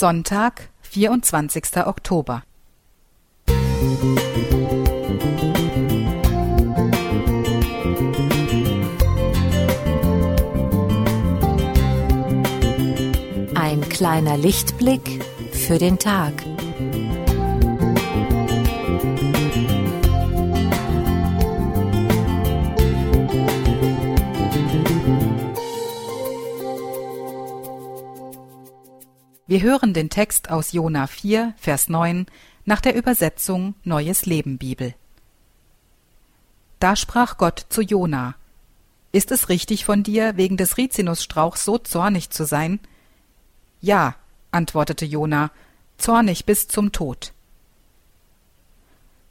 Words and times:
Sonntag, 0.00 0.70
24. 0.80 1.86
Oktober. 1.86 2.42
Ein 13.54 13.86
kleiner 13.90 14.38
Lichtblick 14.38 15.22
für 15.52 15.76
den 15.76 15.98
Tag. 15.98 16.32
Wir 29.50 29.62
hören 29.62 29.94
den 29.94 30.10
Text 30.10 30.48
aus 30.48 30.70
Jona 30.70 31.08
4, 31.08 31.54
Vers 31.56 31.88
9 31.88 32.26
nach 32.66 32.80
der 32.80 32.94
Übersetzung 32.94 33.74
Neues 33.82 34.24
Leben 34.24 34.58
Bibel. 34.58 34.94
Da 36.78 36.94
sprach 36.94 37.36
Gott 37.36 37.66
zu 37.68 37.82
Jona: 37.82 38.36
Ist 39.10 39.32
es 39.32 39.48
richtig 39.48 39.84
von 39.84 40.04
dir, 40.04 40.36
wegen 40.36 40.56
des 40.56 40.76
Rizinusstrauchs 40.76 41.64
so 41.64 41.78
zornig 41.78 42.30
zu 42.30 42.44
sein? 42.44 42.78
Ja, 43.80 44.14
antwortete 44.52 45.04
Jona, 45.04 45.50
zornig 45.98 46.44
bis 46.44 46.68
zum 46.68 46.92
Tod. 46.92 47.32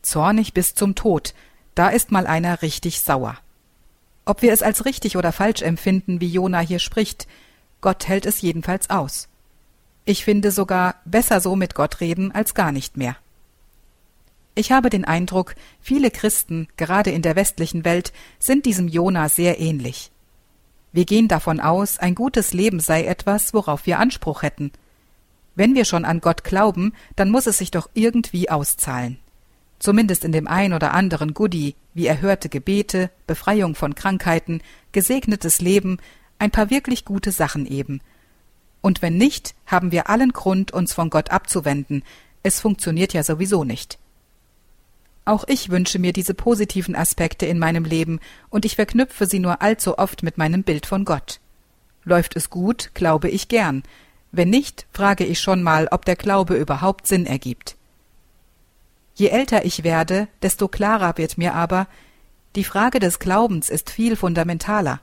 Zornig 0.00 0.54
bis 0.54 0.74
zum 0.74 0.94
Tod, 0.94 1.34
da 1.74 1.90
ist 1.90 2.10
mal 2.10 2.26
einer 2.26 2.62
richtig 2.62 3.02
sauer. 3.02 3.36
Ob 4.24 4.40
wir 4.40 4.54
es 4.54 4.62
als 4.62 4.86
richtig 4.86 5.18
oder 5.18 5.32
falsch 5.32 5.60
empfinden, 5.60 6.22
wie 6.22 6.32
Jona 6.32 6.60
hier 6.60 6.78
spricht, 6.78 7.28
Gott 7.82 8.08
hält 8.08 8.24
es 8.24 8.40
jedenfalls 8.40 8.88
aus. 8.88 9.28
Ich 10.08 10.24
finde 10.24 10.52
sogar 10.52 10.94
besser 11.04 11.40
so 11.40 11.56
mit 11.56 11.74
Gott 11.74 12.00
reden 12.00 12.30
als 12.30 12.54
gar 12.54 12.70
nicht 12.70 12.96
mehr. 12.96 13.16
Ich 14.54 14.70
habe 14.70 14.88
den 14.88 15.04
Eindruck, 15.04 15.56
viele 15.80 16.12
Christen, 16.12 16.68
gerade 16.76 17.10
in 17.10 17.22
der 17.22 17.34
westlichen 17.34 17.84
Welt, 17.84 18.12
sind 18.38 18.66
diesem 18.66 18.86
Jona 18.86 19.28
sehr 19.28 19.60
ähnlich. 19.60 20.12
Wir 20.92 21.06
gehen 21.06 21.26
davon 21.26 21.58
aus, 21.58 21.98
ein 21.98 22.14
gutes 22.14 22.52
Leben 22.52 22.78
sei 22.78 23.04
etwas, 23.04 23.52
worauf 23.52 23.84
wir 23.84 23.98
Anspruch 23.98 24.42
hätten. 24.42 24.70
Wenn 25.56 25.74
wir 25.74 25.84
schon 25.84 26.04
an 26.04 26.20
Gott 26.20 26.44
glauben, 26.44 26.92
dann 27.16 27.32
muss 27.32 27.48
es 27.48 27.58
sich 27.58 27.72
doch 27.72 27.90
irgendwie 27.92 28.48
auszahlen. 28.48 29.18
Zumindest 29.80 30.24
in 30.24 30.30
dem 30.30 30.46
ein 30.46 30.72
oder 30.72 30.94
anderen 30.94 31.34
Goodie, 31.34 31.74
wie 31.94 32.06
erhörte 32.06 32.48
Gebete, 32.48 33.10
Befreiung 33.26 33.74
von 33.74 33.96
Krankheiten, 33.96 34.62
gesegnetes 34.92 35.60
Leben, 35.60 35.98
ein 36.38 36.52
paar 36.52 36.70
wirklich 36.70 37.04
gute 37.04 37.32
Sachen 37.32 37.66
eben– 37.66 38.00
und 38.86 39.02
wenn 39.02 39.16
nicht, 39.16 39.56
haben 39.66 39.90
wir 39.90 40.08
allen 40.08 40.32
Grund, 40.32 40.70
uns 40.70 40.92
von 40.92 41.10
Gott 41.10 41.32
abzuwenden. 41.32 42.04
Es 42.44 42.60
funktioniert 42.60 43.14
ja 43.14 43.24
sowieso 43.24 43.64
nicht. 43.64 43.98
Auch 45.24 45.42
ich 45.48 45.70
wünsche 45.70 45.98
mir 45.98 46.12
diese 46.12 46.34
positiven 46.34 46.94
Aspekte 46.94 47.46
in 47.46 47.58
meinem 47.58 47.84
Leben, 47.84 48.20
und 48.48 48.64
ich 48.64 48.76
verknüpfe 48.76 49.26
sie 49.26 49.40
nur 49.40 49.60
allzu 49.60 49.98
oft 49.98 50.22
mit 50.22 50.38
meinem 50.38 50.62
Bild 50.62 50.86
von 50.86 51.04
Gott. 51.04 51.40
Läuft 52.04 52.36
es 52.36 52.48
gut, 52.48 52.92
glaube 52.94 53.28
ich 53.28 53.48
gern. 53.48 53.82
Wenn 54.30 54.50
nicht, 54.50 54.86
frage 54.92 55.24
ich 55.24 55.40
schon 55.40 55.64
mal, 55.64 55.88
ob 55.90 56.04
der 56.04 56.14
Glaube 56.14 56.54
überhaupt 56.54 57.08
Sinn 57.08 57.26
ergibt. 57.26 57.74
Je 59.16 59.30
älter 59.30 59.64
ich 59.64 59.82
werde, 59.82 60.28
desto 60.42 60.68
klarer 60.68 61.18
wird 61.18 61.38
mir 61.38 61.54
aber, 61.54 61.88
die 62.54 62.62
Frage 62.62 63.00
des 63.00 63.18
Glaubens 63.18 63.68
ist 63.68 63.90
viel 63.90 64.14
fundamentaler. 64.14 65.00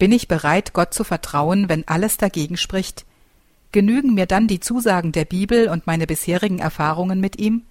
Bin 0.00 0.12
ich 0.12 0.28
bereit, 0.28 0.72
Gott 0.72 0.94
zu 0.94 1.04
vertrauen, 1.04 1.68
wenn 1.68 1.86
alles 1.86 2.16
dagegen 2.16 2.56
spricht? 2.56 3.04
Genügen 3.70 4.14
mir 4.14 4.24
dann 4.24 4.48
die 4.48 4.58
Zusagen 4.58 5.12
der 5.12 5.26
Bibel 5.26 5.68
und 5.68 5.86
meine 5.86 6.06
bisherigen 6.06 6.58
Erfahrungen 6.58 7.20
mit 7.20 7.38
ihm? 7.38 7.66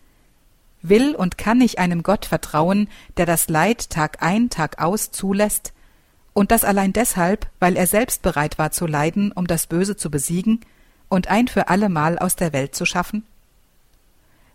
Will 0.84 1.16
und 1.16 1.40
kann 1.40 1.60
ich 1.60 1.80
einem 1.80 2.04
Gott 2.04 2.28
vertrauen, 2.28 2.88
der 3.18 3.26
das 3.26 3.50
Leid 3.50 3.90
Tag 3.90 4.22
ein, 4.22 4.52
Tag 4.52 4.80
aus 4.80 5.10
zulässt? 5.10 5.74
Und 6.34 6.52
das 6.52 6.64
allein 6.64 6.94
deshalb, 6.94 7.48
weil 7.60 7.76
er 7.76 7.88
selbst 7.88 8.22
bereit 8.22 8.60
war 8.60 8.70
zu 8.70 8.86
leiden, 8.86 9.32
um 9.32 9.48
das 9.48 9.66
Böse 9.66 9.98
zu 9.98 10.12
besiegen 10.12 10.60
und 11.08 11.30
ein 11.30 11.48
für 11.48 11.68
allemal 11.68 12.20
aus 12.20 12.36
der 12.36 12.54
Welt 12.54 12.76
zu 12.76 12.86
schaffen? 12.86 13.26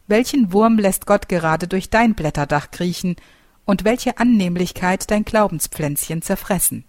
Welchen 0.07 0.53
Wurm 0.53 0.79
lässt 0.79 1.07
Gott 1.07 1.29
gerade 1.29 1.67
durch 1.67 1.91
dein 1.91 2.15
Blätterdach 2.15 2.71
kriechen 2.71 3.17
und 3.65 3.83
welche 3.83 4.19
Annehmlichkeit 4.19 5.11
dein 5.11 5.25
Glaubenspflänzchen 5.25 6.23
zerfressen? 6.23 6.85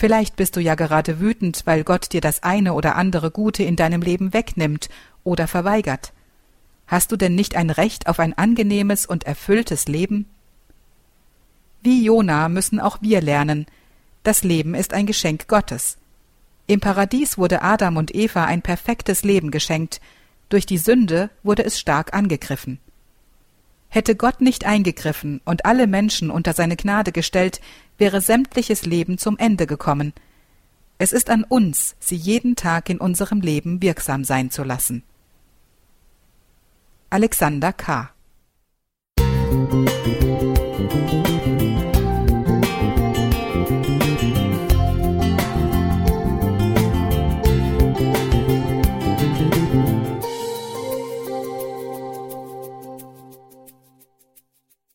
Vielleicht 0.00 0.36
bist 0.36 0.56
du 0.56 0.60
ja 0.60 0.76
gerade 0.76 1.20
wütend, 1.20 1.60
weil 1.66 1.84
Gott 1.84 2.14
dir 2.14 2.22
das 2.22 2.42
eine 2.42 2.72
oder 2.72 2.96
andere 2.96 3.30
Gute 3.30 3.64
in 3.64 3.76
deinem 3.76 4.00
Leben 4.00 4.32
wegnimmt 4.32 4.88
oder 5.24 5.46
verweigert. 5.46 6.14
Hast 6.86 7.12
du 7.12 7.16
denn 7.16 7.34
nicht 7.34 7.54
ein 7.54 7.68
Recht 7.68 8.06
auf 8.06 8.18
ein 8.18 8.32
angenehmes 8.32 9.04
und 9.04 9.24
erfülltes 9.24 9.88
Leben? 9.88 10.24
Wie 11.82 12.02
Jona 12.02 12.48
müssen 12.48 12.80
auch 12.80 13.02
wir 13.02 13.20
lernen, 13.20 13.66
das 14.22 14.42
Leben 14.42 14.74
ist 14.74 14.94
ein 14.94 15.04
Geschenk 15.04 15.48
Gottes. 15.48 15.98
Im 16.66 16.80
Paradies 16.80 17.36
wurde 17.36 17.60
Adam 17.60 17.98
und 17.98 18.14
Eva 18.14 18.46
ein 18.46 18.62
perfektes 18.62 19.22
Leben 19.22 19.50
geschenkt, 19.50 20.00
durch 20.48 20.64
die 20.64 20.78
Sünde 20.78 21.28
wurde 21.42 21.62
es 21.62 21.78
stark 21.78 22.14
angegriffen. 22.14 22.78
Hätte 23.90 24.14
Gott 24.14 24.40
nicht 24.40 24.64
eingegriffen 24.64 25.40
und 25.44 25.66
alle 25.66 25.86
Menschen 25.86 26.30
unter 26.30 26.52
seine 26.52 26.76
Gnade 26.76 27.10
gestellt, 27.10 27.60
wäre 27.98 28.20
sämtliches 28.20 28.86
Leben 28.86 29.18
zum 29.18 29.36
Ende 29.36 29.66
gekommen. 29.66 30.14
Es 30.98 31.12
ist 31.12 31.28
an 31.28 31.44
uns, 31.44 31.96
sie 31.98 32.16
jeden 32.16 32.54
Tag 32.54 32.88
in 32.88 32.98
unserem 32.98 33.40
Leben 33.40 33.82
wirksam 33.82 34.24
sein 34.24 34.50
zu 34.50 34.62
lassen. 34.62 35.02
Alexander 37.10 37.72
K. 37.72 38.10